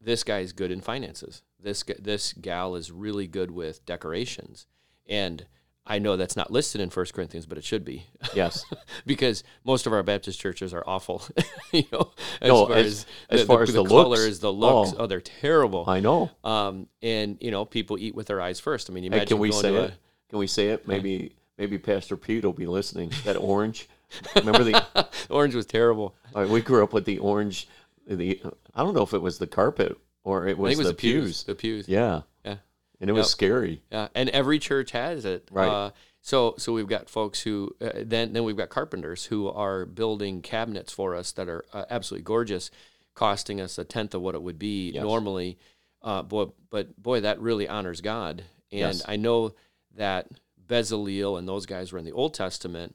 this 0.00 0.24
guy 0.24 0.40
is 0.40 0.52
good 0.52 0.70
in 0.70 0.80
finances. 0.80 1.42
This 1.60 1.82
this 1.98 2.32
gal 2.34 2.74
is 2.76 2.90
really 2.90 3.26
good 3.26 3.50
with 3.50 3.84
decorations, 3.86 4.66
and 5.08 5.46
I 5.86 5.98
know 5.98 6.16
that's 6.16 6.36
not 6.36 6.50
listed 6.50 6.80
in 6.80 6.88
First 6.90 7.12
Corinthians, 7.14 7.44
but 7.46 7.58
it 7.58 7.64
should 7.64 7.84
be 7.84 8.06
Yes. 8.34 8.64
because 9.06 9.44
most 9.64 9.86
of 9.86 9.92
our 9.92 10.02
Baptist 10.02 10.40
churches 10.40 10.72
are 10.72 10.82
awful. 10.86 11.22
you 11.72 11.84
know, 11.92 12.10
as 12.40 12.48
No, 12.48 12.66
far 12.66 12.76
as- 12.76 12.86
as, 12.86 13.06
as 13.28 13.40
the, 13.40 13.46
far 13.46 13.56
the, 13.58 13.62
as 13.64 13.68
the, 13.68 13.72
the 13.74 13.82
looks. 13.82 14.02
colors, 14.04 14.38
the 14.40 14.52
looks, 14.52 14.92
Oh. 14.92 14.96
oh, 15.00 15.06
they're 15.06 15.20
terrible. 15.20 15.84
I 15.86 16.00
know. 16.00 16.30
Um, 16.42 16.86
and 17.02 17.36
you 17.40 17.50
know, 17.50 17.64
people 17.66 17.98
eat 17.98 18.14
with 18.14 18.26
their 18.28 18.40
eyes 18.40 18.60
first. 18.60 18.88
I 18.90 18.94
mean, 18.94 19.04
you 19.04 19.10
Hey, 19.10 19.26
can 19.26 19.38
we 19.38 19.52
say 19.52 19.74
it? 19.74 19.92
Can 20.30 20.38
we 20.38 20.46
say 20.46 20.68
it? 20.68 20.88
Maybe 20.88 21.34
maybe 21.58 21.78
Pastor 21.78 22.16
Pete 22.16 22.44
will 22.44 22.52
be 22.52 22.66
listening. 22.66 23.12
That 23.24 23.36
orange. 23.36 23.88
Remember 24.36 24.64
the 24.64 25.06
orange 25.30 25.54
was 25.54 25.66
terrible. 25.66 26.14
Right, 26.34 26.48
we 26.48 26.60
grew 26.62 26.82
up 26.82 26.92
with 26.92 27.04
the 27.04 27.18
orange. 27.18 27.68
The 28.06 28.40
I 28.74 28.82
don't 28.82 28.94
know 28.94 29.02
if 29.02 29.14
it 29.14 29.22
was 29.22 29.38
the 29.38 29.46
carpet 29.46 29.96
or 30.24 30.46
it 30.46 30.58
was, 30.58 30.72
it 30.72 30.78
was 30.78 30.86
the, 30.88 30.92
the 30.92 30.96
pews. 30.98 31.24
pews. 31.24 31.44
The 31.44 31.54
pews. 31.54 31.88
Yeah, 31.88 32.22
Yeah. 32.44 32.56
and 33.00 33.10
it 33.10 33.12
was 33.12 33.26
Yep. 33.26 33.30
scary. 33.30 33.82
Yeah, 33.90 34.08
and 34.14 34.28
every 34.30 34.58
church 34.58 34.90
has 34.92 35.24
it. 35.24 35.48
Right. 35.50 35.68
Uh, 35.68 35.90
So 36.20 36.54
so 36.58 36.72
we've 36.72 36.88
got 36.88 37.10
folks 37.10 37.42
who 37.42 37.74
uh, 37.80 37.90
then 37.96 38.32
then 38.32 38.44
we've 38.44 38.56
got 38.56 38.70
carpenters 38.70 39.26
who 39.26 39.48
are 39.48 39.84
building 39.84 40.40
cabinets 40.42 40.92
for 40.92 41.14
us 41.14 41.32
that 41.32 41.48
are 41.48 41.64
uh, 41.74 41.84
absolutely 41.90 42.24
gorgeous, 42.24 42.70
costing 43.14 43.60
us 43.60 43.76
a 43.78 43.84
tenth 43.84 44.14
of 44.14 44.22
what 44.22 44.34
it 44.34 44.42
would 44.42 44.58
be 44.58 44.90
Yes. 44.92 45.02
normally. 45.02 45.58
Uh, 46.02 46.22
boy, 46.22 46.46
but 46.70 46.96
boy, 47.02 47.20
that 47.20 47.40
really 47.40 47.68
honors 47.68 48.00
God. 48.00 48.44
And 48.72 48.80
Yes. 48.96 49.02
I 49.06 49.16
know 49.16 49.54
that 49.94 50.28
Bezalel 50.66 51.38
and 51.38 51.46
those 51.48 51.66
guys 51.66 51.92
were 51.92 51.98
in 51.98 52.04
the 52.06 52.12
Old 52.12 52.32
Testament, 52.34 52.94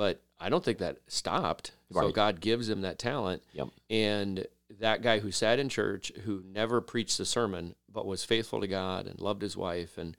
but 0.00 0.22
I 0.40 0.48
don't 0.48 0.64
think 0.64 0.78
that 0.78 0.96
stopped. 1.08 1.72
So 1.92 2.10
God 2.10 2.40
gives 2.40 2.70
him 2.70 2.80
that 2.80 2.98
talent. 2.98 3.42
Yep. 3.52 3.68
And 3.90 4.46
that 4.80 5.02
guy 5.02 5.18
who 5.18 5.30
sat 5.30 5.58
in 5.58 5.68
church, 5.68 6.10
who 6.24 6.42
never 6.42 6.80
preached 6.80 7.20
a 7.20 7.26
sermon, 7.26 7.74
but 7.92 8.06
was 8.06 8.24
faithful 8.24 8.62
to 8.62 8.66
God 8.66 9.06
and 9.06 9.20
loved 9.20 9.42
his 9.42 9.58
wife, 9.58 9.98
and 9.98 10.16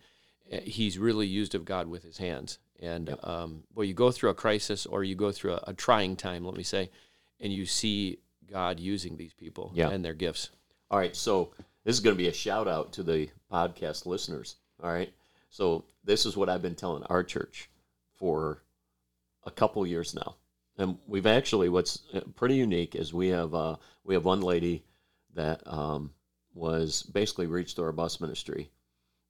uh, 0.54 0.58
he's 0.64 1.00
really 1.00 1.26
used 1.26 1.56
of 1.56 1.66
God 1.66 1.88
with 1.88 2.04
his 2.04 2.20
hands. 2.20 2.60
And 2.80 3.16
um, 3.24 3.64
well, 3.74 3.84
you 3.84 3.96
go 3.96 4.12
through 4.12 4.30
a 4.30 4.36
crisis 4.36 4.86
or 4.86 5.04
you 5.04 5.16
go 5.16 5.32
through 5.32 5.54
a, 5.54 5.64
a 5.70 5.74
trying 5.74 6.16
time, 6.16 6.46
let 6.46 6.56
me 6.56 6.62
say, 6.64 6.92
and 7.40 7.52
you 7.52 7.66
see 7.66 8.20
God 8.48 8.80
using 8.80 9.18
these 9.18 9.34
people 9.34 9.72
Yeah. 9.74 9.90
and 9.90 10.06
their 10.06 10.14
gifts. 10.14 10.52
All 10.92 11.00
right, 11.00 11.16
so 11.16 11.54
this 11.86 11.96
is 11.96 12.02
going 12.02 12.16
to 12.16 12.22
be 12.24 12.28
a 12.30 12.34
shout 12.34 12.68
out 12.68 12.94
to 12.94 13.02
the 13.02 13.30
podcast 13.52 14.06
listeners. 14.06 14.58
All 14.84 14.92
right, 14.92 15.12
so 15.50 15.86
this 16.04 16.28
is 16.28 16.38
what 16.38 16.50
I've 16.50 16.62
been 16.62 16.76
telling 16.76 17.02
our 17.06 17.24
church 17.24 17.68
for 18.20 18.62
a 19.44 19.52
couple 19.52 19.86
years 19.88 20.14
now, 20.14 20.36
and 20.78 20.98
we've 21.08 21.26
actually 21.28 21.70
what's 21.70 22.04
uh, 22.14 22.22
pretty 22.36 22.56
unique 22.56 22.96
is 22.96 23.14
we 23.14 23.30
have 23.30 23.54
uh, 23.54 23.76
we 24.04 24.14
have 24.14 24.26
one 24.26 24.42
lady 24.42 24.84
that 25.34 25.62
um, 25.66 26.12
was 26.54 27.04
basically 27.04 27.48
reached 27.48 27.76
through 27.76 27.86
our 27.86 27.92
bus 27.92 28.20
ministry, 28.22 28.70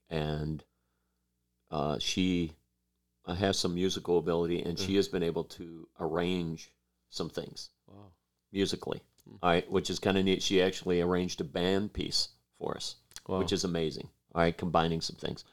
and 0.09 0.63
uh, 1.69 1.97
she 1.99 2.51
uh, 3.25 3.33
has 3.35 3.57
some 3.57 3.73
musical 3.75 4.17
ability, 4.17 4.61
and 4.61 4.77
she 4.77 4.95
has 4.95 5.07
been 5.07 5.23
able 5.23 5.43
to 5.45 5.87
arrange 5.99 6.71
some 7.09 7.29
things 7.29 7.69
Wow. 7.87 8.11
musically. 8.51 9.01
All 9.41 9.49
right, 9.49 9.69
which 9.71 9.89
is 9.89 9.99
kind 9.99 10.17
of 10.17 10.25
neat. 10.25 10.41
She 10.41 10.61
actually 10.61 10.99
arranged 10.99 11.39
a 11.41 11.45
band 11.45 11.93
piece 11.93 12.29
for 12.57 12.75
us, 12.75 12.95
Wow. 13.27 13.39
which 13.39 13.51
is 13.53 13.63
amazing. 13.63 14.09
All 14.33 14.41
right, 14.41 14.57
combining 14.57 14.99
some 15.01 15.15
things. 15.15 15.45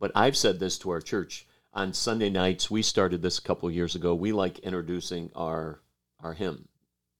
But 0.00 0.12
I've 0.14 0.36
said 0.36 0.58
this 0.60 0.78
to 0.78 0.90
our 0.90 1.00
church 1.00 1.46
on 1.78 1.92
Sunday 1.92 2.28
nights. 2.28 2.68
We 2.68 2.82
started 2.82 3.22
this 3.22 3.38
a 3.38 3.42
couple 3.42 3.70
years 3.70 3.94
ago. 3.94 4.12
We 4.12 4.32
like 4.32 4.58
introducing 4.58 5.30
our 5.36 5.80
our 6.20 6.32
hymn, 6.34 6.66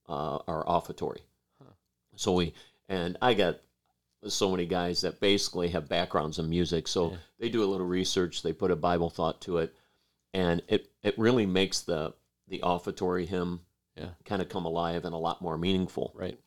uh, 0.09 0.39
our 0.49 0.65
offertory. 0.67 1.21
So 2.17 2.33
we 2.33 2.55
and 2.89 3.17
I 3.23 3.35
got 3.35 3.61
so 4.27 4.51
many 4.51 4.67
guys 4.67 5.03
that 5.03 5.21
basically 5.21 5.69
have 5.69 5.89
backgrounds 5.89 6.41
in 6.41 6.51
music, 6.51 6.89
so 6.89 7.13
Yeah. 7.13 7.17
they 7.39 7.49
do 7.49 7.63
a 7.63 7.71
little 7.71 7.87
research. 7.87 8.43
They 8.43 8.53
put 8.53 8.73
a 8.73 8.77
Bible 8.77 9.11
thought 9.11 9.41
to 9.43 9.59
it, 9.59 9.73
and 10.35 10.61
it 10.67 10.91
it 11.05 11.17
really 11.17 11.47
makes 11.47 11.83
the 11.83 12.15
the 12.49 12.59
offertory 12.65 13.27
hymn 13.27 13.61
Yeah. 13.97 14.11
kind 14.25 14.43
of 14.43 14.49
come 14.49 14.65
alive 14.67 15.05
and 15.05 15.15
a 15.15 15.19
lot 15.19 15.41
more 15.41 15.57
meaningful. 15.57 16.11
Right. 16.17 16.41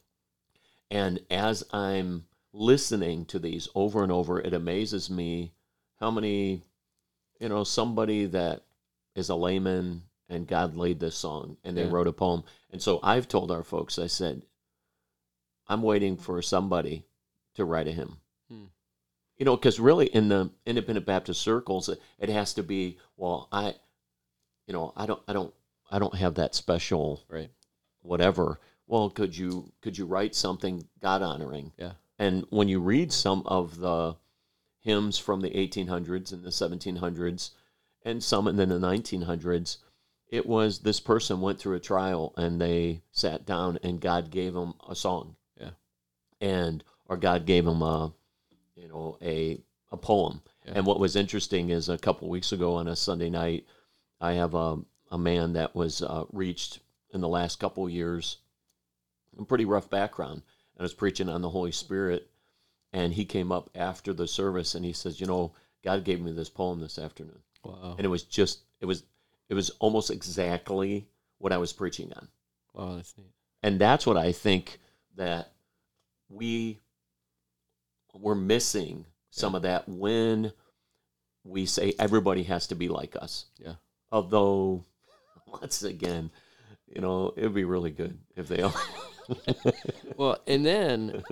And 0.89 1.21
as 1.29 1.63
I'm 1.71 2.25
listening 2.51 3.23
to 3.27 3.39
these 3.39 3.69
over 3.73 4.03
and 4.03 4.11
over, 4.11 4.41
it 4.41 4.53
amazes 4.53 5.09
me 5.09 5.53
how 6.01 6.11
many, 6.11 6.63
you 7.41 7.49
know, 7.49 7.63
somebody 7.65 8.25
that 8.27 8.61
is 9.15 9.27
a 9.29 9.35
layman 9.35 10.03
and 10.29 10.47
God 10.47 10.77
laid 10.77 10.99
this 10.99 11.17
song 11.17 11.57
and 11.65 11.75
they 11.75 11.83
Yeah. 11.83 11.91
wrote 11.91 12.07
a 12.07 12.13
poem. 12.13 12.43
And 12.69 12.81
so 12.81 12.99
I've 13.03 13.27
told 13.27 13.51
our 13.51 13.63
folks, 13.63 13.99
I 13.99 14.07
said, 14.07 14.43
I'm 15.67 15.81
waiting 15.81 16.15
for 16.17 16.41
somebody 16.41 17.05
to 17.55 17.65
write 17.65 17.87
a 17.87 17.91
hymn. 17.91 18.17
Hmm. 18.47 18.65
You 19.37 19.45
know, 19.45 19.57
because 19.57 19.79
really 19.79 20.05
in 20.07 20.29
the 20.29 20.51
independent 20.65 21.05
Baptist 21.05 21.41
circles, 21.41 21.89
it, 21.89 21.99
it 22.19 22.29
has 22.29 22.53
to 22.53 22.63
be, 22.63 22.97
well, 23.17 23.47
I, 23.51 23.73
you 24.67 24.73
know, 24.73 24.93
I 24.95 25.05
don't, 25.05 25.21
I 25.27 25.33
don't, 25.33 25.53
I 25.89 25.99
don't 25.99 26.15
have 26.15 26.35
that 26.35 26.55
special 26.55 27.23
Right. 27.27 27.49
whatever 28.01 28.59
well 28.87 29.09
could 29.09 29.35
you 29.37 29.71
could 29.81 29.97
you 29.97 30.05
write 30.05 30.33
something 30.35 30.87
god 31.01 31.21
honoring 31.21 31.73
Yeah. 31.77 31.93
and 32.17 32.45
when 32.49 32.67
you 32.69 32.79
read 32.79 33.11
some 33.11 33.43
of 33.45 33.77
the 33.77 34.15
hymns 34.81 35.17
from 35.17 35.41
the 35.41 35.49
1800s 35.51 36.31
and 36.33 36.43
the 36.43 36.49
1700s 36.49 37.51
and 38.03 38.23
some 38.23 38.47
in 38.47 38.55
the 38.57 38.65
1900s 38.65 39.77
it 40.27 40.45
was 40.45 40.79
this 40.79 40.99
person 40.99 41.41
went 41.41 41.59
through 41.59 41.75
a 41.75 41.79
trial 41.79 42.33
and 42.35 42.59
they 42.59 43.01
sat 43.11 43.45
down 43.45 43.77
and 43.83 44.01
god 44.01 44.29
gave 44.31 44.53
them 44.53 44.73
a 44.89 44.95
song 44.95 45.35
Yeah. 45.59 45.71
and 46.39 46.83
or 47.07 47.15
god 47.17 47.45
gave 47.45 47.65
them 47.65 47.81
a 47.81 48.11
you 48.75 48.87
know 48.87 49.17
a 49.21 49.61
a 49.91 49.97
poem 49.97 50.41
Yeah. 50.65 50.73
and 50.77 50.85
what 50.85 50.99
was 50.99 51.15
interesting 51.15 51.69
is 51.69 51.89
a 51.89 51.97
couple 51.97 52.27
weeks 52.29 52.51
ago 52.51 52.75
on 52.75 52.87
a 52.87 52.95
sunday 52.95 53.29
night 53.29 53.65
i 54.19 54.33
have 54.33 54.55
a, 54.55 54.77
a 55.11 55.17
man 55.17 55.53
that 55.53 55.75
was 55.75 56.01
uh, 56.01 56.23
reached 56.31 56.79
in 57.13 57.21
the 57.21 57.27
last 57.27 57.59
couple 57.59 57.87
years 57.89 58.37
a 59.37 59.43
pretty 59.45 59.65
rough 59.65 59.89
background 59.89 60.41
and 60.75 60.81
I 60.81 60.83
was 60.83 60.93
preaching 60.93 61.29
on 61.29 61.41
the 61.41 61.49
Holy 61.49 61.71
Spirit 61.71 62.30
and 62.93 63.13
he 63.13 63.25
came 63.25 63.51
up 63.51 63.69
after 63.75 64.13
the 64.13 64.27
service 64.27 64.75
and 64.75 64.83
he 64.85 64.93
says, 64.93 65.19
"You 65.19 65.27
know, 65.27 65.53
God 65.83 66.03
gave 66.03 66.21
me 66.21 66.31
this 66.31 66.49
poem 66.49 66.79
this 66.79 66.97
afternoon." 66.99 67.39
Wow. 67.63 67.95
And 67.97 68.05
it 68.05 68.09
was 68.09 68.23
just 68.23 68.61
it 68.79 68.85
was 68.85 69.03
it 69.49 69.53
was 69.53 69.69
almost 69.79 70.09
exactly 70.11 71.07
what 71.37 71.51
I 71.53 71.57
was 71.57 71.73
preaching 71.73 72.11
on. 72.13 72.27
Wow. 72.73 72.95
That's 72.95 73.17
neat. 73.17 73.31
And 73.63 73.79
that's 73.79 74.05
what 74.07 74.17
I 74.17 74.31
think 74.31 74.79
that 75.15 75.51
we 76.29 76.79
we're 78.13 78.35
missing 78.35 79.05
some 79.29 79.53
Yeah. 79.53 79.57
of 79.57 79.63
that 79.63 79.89
when 79.89 80.51
we 81.43 81.65
say 81.65 81.93
everybody 81.97 82.43
has 82.43 82.67
to 82.67 82.75
be 82.75 82.87
like 82.87 83.15
us. 83.15 83.45
Yeah. 83.57 83.75
Although 84.11 84.85
once 85.47 85.83
again, 85.83 86.31
you 86.87 87.01
know, 87.01 87.33
it'd 87.37 87.53
be 87.53 87.63
really 87.63 87.91
good 87.91 88.17
if 88.35 88.47
they 88.47 88.61
all 88.61 88.73
Well, 90.17 90.37
and 90.45 90.65
then 90.65 91.23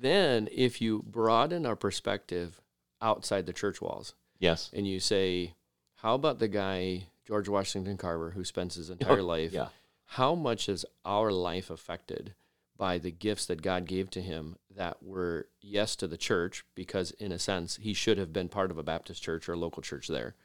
then 0.00 0.48
if 0.52 0.80
you 0.80 1.02
broaden 1.06 1.66
our 1.66 1.76
perspective 1.76 2.60
outside 3.00 3.46
the 3.46 3.52
church 3.52 3.80
walls 3.80 4.14
Yes. 4.38 4.70
and 4.72 4.86
you 4.86 5.00
say, 5.00 5.54
how 5.96 6.14
about 6.14 6.38
the 6.38 6.48
guy 6.48 7.08
George 7.26 7.48
Washington 7.48 7.96
Carver 7.96 8.30
who 8.30 8.44
spends 8.44 8.76
his 8.76 8.90
oh, 8.90 8.92
entire 8.94 9.22
life? 9.22 9.52
Yeah. 9.52 9.68
How 10.12 10.34
much 10.34 10.68
is 10.68 10.86
our 11.04 11.30
life 11.30 11.68
affected 11.70 12.34
by 12.76 12.96
the 12.98 13.10
gifts 13.10 13.44
that 13.46 13.60
God 13.60 13.86
gave 13.86 14.08
to 14.10 14.22
him 14.22 14.56
that 14.74 15.02
were 15.02 15.48
yes 15.60 15.96
to 15.96 16.06
the 16.06 16.16
church 16.16 16.64
because 16.74 17.10
in 17.12 17.32
a 17.32 17.38
sense 17.38 17.76
he 17.82 17.92
should 17.92 18.16
have 18.18 18.32
been 18.32 18.48
part 18.48 18.70
of 18.70 18.78
a 18.78 18.82
Baptist 18.84 19.22
church 19.22 19.48
or 19.48 19.54
a 19.54 19.58
local 19.58 19.82
church 19.82 20.06
there, 20.08 20.36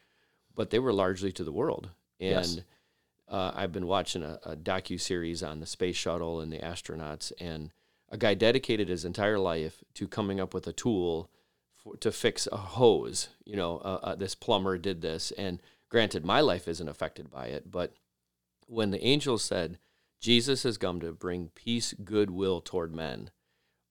but 0.55 0.71
they 0.71 0.79
were 0.79 0.91
largely 0.93 1.31
to 1.31 1.43
the 1.43 1.51
world. 1.51 1.89
And 2.19 2.29
Yes. 2.47 2.59
Uh, 3.27 3.51
I've 3.55 3.71
been 3.71 3.87
watching 3.87 4.23
a, 4.23 4.39
a 4.43 4.55
docu 4.55 4.99
series 4.99 5.41
on 5.43 5.59
the 5.59 5.65
space 5.65 5.95
shuttle 5.95 6.41
and 6.41 6.51
the 6.51 6.59
astronauts, 6.59 7.31
and 7.39 7.71
a 8.09 8.17
guy 8.17 8.33
dedicated 8.33 8.89
his 8.89 9.05
entire 9.05 9.39
life 9.39 9.83
to 9.95 10.07
coming 10.07 10.39
up 10.39 10.53
with 10.53 10.67
a 10.67 10.73
tool 10.73 11.29
for, 11.75 11.95
to 11.97 12.11
fix 12.11 12.47
a 12.51 12.57
hose. 12.57 13.29
You 13.45 13.55
know, 13.55 13.77
uh, 13.77 13.99
uh, 14.03 14.15
this 14.15 14.35
plumber 14.35 14.77
did 14.77 15.01
this, 15.01 15.31
and 15.37 15.61
granted, 15.89 16.25
my 16.25 16.41
life 16.41 16.67
isn't 16.67 16.89
affected 16.89 17.31
by 17.31 17.47
it, 17.47 17.71
but 17.71 17.93
when 18.67 18.91
the 18.91 19.03
angel 19.03 19.37
said, 19.37 19.77
Jesus 20.19 20.63
has 20.63 20.77
come 20.77 20.99
to 21.01 21.11
bring 21.11 21.49
peace, 21.53 21.93
goodwill 22.03 22.61
toward 22.61 22.95
men, 22.95 23.31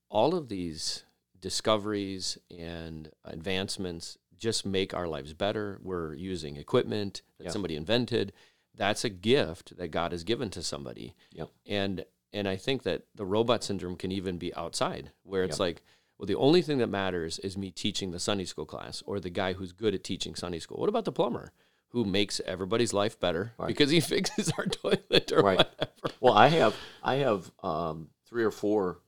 all 0.08 0.34
of 0.34 0.48
these 0.48 1.04
discoveries 1.38 2.38
and 2.56 3.10
advancements 3.24 4.16
just 4.38 4.64
make 4.64 4.94
our 4.94 5.06
lives 5.06 5.34
better. 5.34 5.78
We're 5.82 6.14
using 6.14 6.56
equipment 6.56 7.22
that 7.38 7.44
Yeah. 7.44 7.50
somebody 7.50 7.76
invented. 7.76 8.32
That's 8.74 9.04
a 9.04 9.08
gift 9.10 9.76
that 9.76 9.88
God 9.88 10.12
has 10.12 10.24
given 10.24 10.50
to 10.50 10.62
somebody. 10.62 11.14
Yep. 11.32 11.50
And 11.66 12.04
and 12.32 12.48
I 12.48 12.56
think 12.56 12.82
that 12.84 13.02
the 13.14 13.26
robot 13.26 13.62
syndrome 13.62 13.96
can 13.96 14.10
even 14.10 14.38
be 14.38 14.54
outside, 14.54 15.12
where 15.22 15.44
it's 15.44 15.54
Yep. 15.56 15.60
like, 15.60 15.82
well, 16.18 16.26
the 16.26 16.34
only 16.36 16.62
thing 16.62 16.78
that 16.78 16.86
matters 16.86 17.38
is 17.40 17.58
me 17.58 17.70
teaching 17.70 18.10
the 18.10 18.18
Sunday 18.18 18.46
school 18.46 18.64
class 18.64 19.02
or 19.06 19.20
the 19.20 19.28
guy 19.28 19.52
who's 19.52 19.72
good 19.72 19.94
at 19.94 20.02
teaching 20.02 20.34
Sunday 20.34 20.58
school. 20.58 20.78
What 20.78 20.88
about 20.88 21.04
the 21.04 21.12
plumber 21.12 21.52
who 21.88 22.04
makes 22.06 22.40
everybody's 22.46 22.94
life 22.94 23.20
better 23.20 23.52
Right. 23.58 23.66
because 23.66 23.90
he 23.90 24.00
fixes 24.14 24.50
our 24.56 24.64
toilet 24.64 25.30
or 25.32 25.42
Right. 25.42 25.58
whatever? 25.58 25.90
Well, 26.20 26.32
I 26.34 26.48
have 26.48 26.74
I 27.02 27.16
have 27.16 27.50
um, 27.62 28.08
three 28.26 28.44
or 28.44 28.50
four 28.50 29.00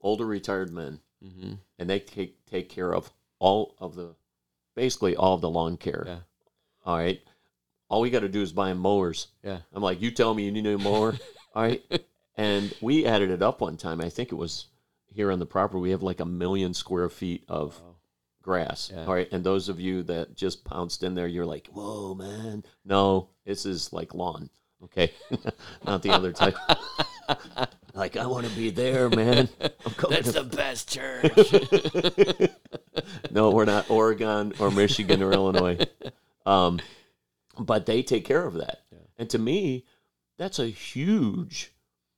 older 0.00 0.24
retired 0.26 0.72
men, 0.72 1.00
hmm 1.20 1.54
and 1.78 1.90
they 1.90 1.98
take 1.98 2.44
take 2.46 2.68
care 2.68 2.94
of 2.94 3.12
all 3.40 3.74
of 3.80 3.96
the 3.96 4.14
basically 4.76 5.16
all 5.16 5.34
of 5.34 5.40
the 5.40 5.50
lawn 5.50 5.76
care. 5.76 6.04
Yeah. 6.06 6.18
All 6.84 6.96
right. 6.96 7.20
All 7.92 8.00
we 8.00 8.08
got 8.08 8.20
to 8.20 8.28
do 8.30 8.40
is 8.40 8.52
buy 8.54 8.72
mowers. 8.72 9.26
Yeah. 9.44 9.58
I'm 9.74 9.82
like, 9.82 10.00
you 10.00 10.10
tell 10.10 10.32
me 10.32 10.44
you 10.44 10.50
need 10.50 10.64
a 10.66 10.78
mower. 10.78 11.14
all 11.54 11.62
right. 11.62 11.82
And 12.38 12.72
we 12.80 13.04
added 13.04 13.28
it 13.30 13.42
up 13.42 13.60
one 13.60 13.76
time. 13.76 14.00
I 14.00 14.08
think 14.08 14.32
it 14.32 14.36
was 14.36 14.68
here 15.08 15.30
on 15.30 15.38
the 15.38 15.44
property. 15.44 15.78
We 15.82 15.90
have 15.90 16.02
like 16.02 16.20
a 16.20 16.24
million 16.24 16.72
square 16.72 17.10
feet 17.10 17.44
of 17.48 17.78
Wow. 17.82 17.96
grass. 18.40 18.90
Yeah. 18.90 19.04
All 19.04 19.12
right. 19.12 19.28
And 19.30 19.44
those 19.44 19.68
of 19.68 19.78
you 19.78 20.04
that 20.04 20.34
just 20.34 20.64
pounced 20.64 21.02
in 21.02 21.14
there, 21.14 21.26
you're 21.26 21.44
like, 21.44 21.66
whoa, 21.70 22.14
man. 22.14 22.64
No, 22.82 23.28
this 23.44 23.66
is 23.66 23.92
like 23.92 24.14
lawn. 24.14 24.48
Okay. 24.84 25.12
Not 25.86 26.00
the 26.00 26.12
other 26.12 26.32
type. 26.32 26.56
like, 27.94 28.16
I 28.16 28.24
want 28.24 28.46
to 28.46 28.56
be 28.56 28.70
there, 28.70 29.10
man. 29.10 29.50
That's 30.08 30.32
to 30.32 30.40
the 30.42 30.44
best 30.44 30.90
church. 30.90 31.30
no, 33.30 33.50
we're 33.50 33.66
not 33.66 33.90
Oregon 33.90 34.54
or 34.58 34.70
Michigan 34.70 35.22
or 35.22 35.32
Illinois. 35.32 35.78
Um, 36.46 36.80
but 37.58 37.86
they 37.86 38.02
take 38.02 38.24
care 38.24 38.46
of 38.46 38.54
that. 38.54 38.80
And 39.18 39.28
to 39.30 39.38
me, 39.38 39.84
that's 40.38 40.58
a 40.58 40.66
huge 40.66 41.72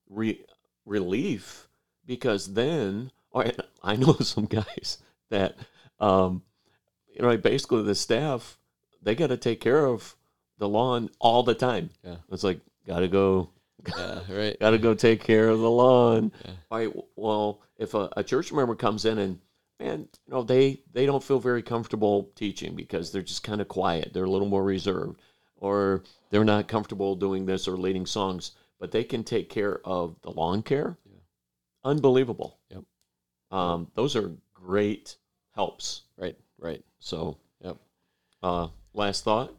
re- 0.08 0.44
relief 0.86 1.68
because 2.06 2.54
then, 2.54 3.10
or 3.30 3.46
I 3.82 3.96
know 3.96 4.12
some 4.20 4.46
guys 4.46 4.98
that, 5.30 5.56
um, 6.00 6.42
you 7.14 7.22
know, 7.22 7.36
basically 7.36 7.82
the 7.82 7.94
staff, 7.94 8.58
they 9.02 9.14
got 9.14 9.28
to 9.28 9.36
take 9.36 9.60
care 9.60 9.84
of 9.86 10.16
the 10.58 10.68
lawn 10.68 11.10
all 11.18 11.42
the 11.42 11.54
time. 11.54 11.90
Yeah. 12.02 12.16
It's 12.30 12.44
like, 12.44 12.60
got 12.86 13.00
to 13.00 13.08
go, 13.08 13.50
Yeah, 13.98 14.20
right. 14.30 14.58
got 14.58 14.70
to 14.70 14.78
go 14.78 14.94
take 14.94 15.22
care 15.22 15.48
of 15.48 15.60
the 15.60 15.70
lawn. 15.70 16.32
Yeah. 16.44 16.50
All 16.70 16.78
right. 16.78 16.92
Well, 17.16 17.60
if 17.76 17.94
a, 17.94 18.08
a 18.16 18.24
church 18.24 18.52
member 18.52 18.74
comes 18.74 19.04
in 19.04 19.18
and, 19.18 19.38
man, 19.84 20.08
you 20.26 20.32
know, 20.32 20.42
they, 20.42 20.80
they 20.92 21.06
don't 21.06 21.22
feel 21.22 21.38
very 21.38 21.62
comfortable 21.62 22.30
teaching 22.34 22.74
because 22.74 23.12
they're 23.12 23.22
just 23.22 23.44
kind 23.44 23.60
of 23.60 23.68
quiet. 23.68 24.12
They're 24.12 24.24
a 24.24 24.30
little 24.30 24.48
more 24.48 24.64
reserved 24.64 25.20
or 25.56 26.02
they're 26.30 26.44
not 26.44 26.68
comfortable 26.68 27.14
doing 27.14 27.44
this 27.46 27.68
or 27.68 27.76
leading 27.76 28.06
songs, 28.06 28.52
but 28.80 28.90
they 28.90 29.04
can 29.04 29.24
take 29.24 29.50
care 29.50 29.80
of 29.84 30.16
the 30.22 30.30
lawn 30.30 30.62
care. 30.62 30.96
Yeah. 31.04 31.18
Unbelievable. 31.84 32.58
Yep. 32.70 32.84
Um, 33.50 33.90
those 33.94 34.16
are 34.16 34.32
great 34.54 35.16
helps. 35.54 36.02
Right, 36.16 36.36
right. 36.58 36.82
So, 36.98 37.38
Yep. 37.60 37.76
uh, 38.42 38.68
last 38.94 39.24
thought. 39.24 39.54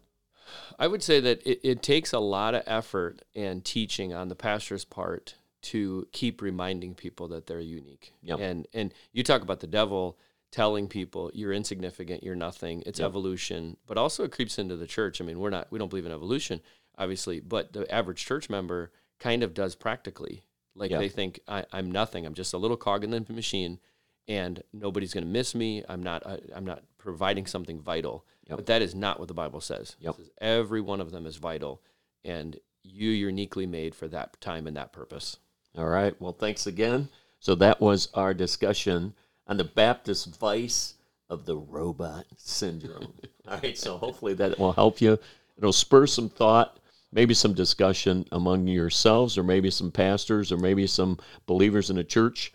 I 0.77 0.88
would 0.88 1.01
say 1.01 1.20
that 1.20 1.46
it, 1.46 1.60
it 1.63 1.82
takes 1.82 2.13
a 2.13 2.20
lot 2.20 2.55
of 2.55 2.63
effort 2.65 3.24
and 3.36 3.63
teaching 3.63 4.13
on 4.13 4.27
the 4.29 4.36
pastor's 4.36 4.86
part 4.86 5.36
to 5.66 6.08
keep 6.12 6.42
reminding 6.42 6.96
people 6.96 7.28
that 7.30 7.48
they're 7.48 7.60
unique. 7.60 8.14
Yep. 8.24 8.40
And 8.40 8.68
and 8.74 8.94
you 9.14 9.24
talk 9.24 9.42
about 9.42 9.60
the 9.60 9.68
devil 9.68 10.18
telling 10.52 10.88
people 10.88 11.32
you're 11.34 11.52
insignificant, 11.54 12.24
you're 12.24 12.36
nothing. 12.36 12.84
It's 12.86 13.00
Yep. 13.00 13.08
evolution, 13.08 13.78
but 13.88 13.98
also 13.98 14.24
it 14.24 14.32
creeps 14.32 14.58
into 14.60 14.76
the 14.78 14.88
church. 14.88 15.20
I 15.22 15.26
mean, 15.26 15.40
we're 15.40 15.50
not 15.50 15.72
we 15.72 15.80
don't 15.80 15.90
believe 15.90 16.06
in 16.06 16.12
evolution, 16.12 16.62
obviously, 16.98 17.40
but 17.40 17.74
the 17.74 17.92
average 17.94 18.26
church 18.26 18.50
member 18.50 18.92
kind 19.20 19.44
of 19.44 19.54
does 19.54 19.76
practically. 19.76 20.44
Like 20.76 20.92
Yeah. 20.92 21.00
they 21.00 21.10
think 21.10 21.40
I, 21.48 21.66
I'm 21.72 21.92
nothing. 21.92 22.26
I'm 22.26 22.34
just 22.34 22.54
a 22.54 22.58
little 22.58 22.78
cog 22.78 23.04
in 23.04 23.10
the 23.12 23.26
machine, 23.34 23.80
and 24.28 24.62
nobody's 24.74 25.14
going 25.14 25.24
to 25.26 25.30
miss 25.30 25.56
me. 25.56 25.84
I'm 25.88 26.04
not. 26.04 26.26
I, 26.28 26.40
I'm 26.56 26.66
not 26.66 26.84
providing 26.98 27.46
something 27.46 27.80
vital. 27.80 28.26
Yep. 28.48 28.58
But 28.58 28.66
that 28.68 28.82
is 28.82 28.94
not 28.94 29.18
what 29.20 29.28
the 29.28 29.34
Bible 29.34 29.62
says. 29.62 29.96
Yep. 30.00 30.16
Says 30.18 30.30
every 30.40 30.82
one 30.82 31.02
of 31.02 31.12
them 31.12 31.26
is 31.26 31.38
vital, 31.38 31.82
and 32.24 32.60
you 32.84 33.10
uniquely 33.10 33.66
made 33.66 33.96
for 33.96 34.08
that 34.10 34.40
time 34.42 34.68
and 34.68 34.78
that 34.78 34.92
purpose. 34.94 35.38
All 35.77 35.88
right. 35.88 36.20
Well, 36.22 36.34
thanks 36.34 36.67
again. 36.67 37.10
So 37.39 37.55
that 37.55 37.82
was 37.82 38.10
our 38.13 38.34
discussion 38.34 39.13
on 39.48 39.58
the 39.58 39.63
Baptist 39.63 40.36
vice 40.39 40.96
of 41.29 41.46
the 41.46 41.58
robot 41.58 42.25
syndrome. 42.38 43.13
All 43.48 43.60
right. 43.62 43.77
So 43.77 43.98
hopefully 43.98 44.34
that 44.36 44.58
will 44.58 44.74
help 44.74 45.01
you. 45.01 45.20
It'll 45.58 45.74
spur 45.74 46.08
some 46.08 46.29
thought, 46.29 46.79
maybe 47.12 47.34
some 47.34 47.53
discussion 47.53 48.25
among 48.32 48.67
yourselves, 48.67 49.38
or 49.38 49.44
maybe 49.44 49.70
some 49.70 49.91
pastors, 49.91 50.51
or 50.51 50.58
maybe 50.58 50.88
some 50.88 51.17
believers 51.46 51.89
in 51.89 51.98
a 51.98 52.03
church. 52.03 52.53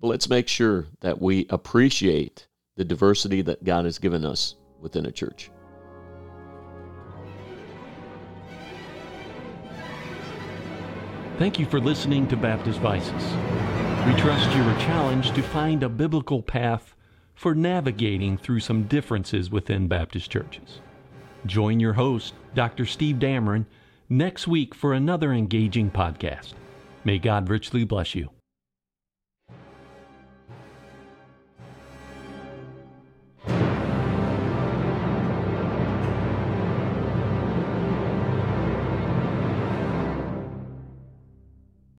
But 0.00 0.08
let's 0.08 0.28
make 0.28 0.48
sure 0.48 0.86
that 1.00 1.20
we 1.20 1.46
appreciate 1.50 2.46
the 2.76 2.84
diversity 2.84 3.42
that 3.42 3.64
God 3.64 3.84
has 3.84 3.98
given 3.98 4.24
us 4.24 4.56
within 4.80 5.06
a 5.06 5.12
church. 5.12 5.50
Thank 11.38 11.58
you 11.58 11.66
for 11.66 11.78
listening 11.78 12.26
to 12.28 12.36
Baptist 12.36 12.78
Vices. 12.80 13.12
We 14.06 14.18
trust 14.18 14.50
you 14.56 14.64
were 14.64 14.78
challenged 14.80 15.34
to 15.34 15.42
find 15.42 15.82
a 15.82 15.88
biblical 15.90 16.40
path 16.40 16.94
for 17.34 17.54
navigating 17.54 18.38
through 18.38 18.60
some 18.60 18.84
differences 18.84 19.50
within 19.50 19.86
Baptist 19.86 20.30
churches. 20.30 20.80
Join 21.44 21.78
your 21.78 21.92
host, 21.92 22.32
Dr. 22.54 22.86
Steve 22.86 23.16
Dameron, 23.16 23.66
next 24.08 24.48
week 24.48 24.74
for 24.74 24.94
another 24.94 25.30
engaging 25.34 25.90
podcast. 25.90 26.54
May 27.04 27.18
God 27.18 27.50
richly 27.50 27.84
bless 27.84 28.14
you. 28.14 28.30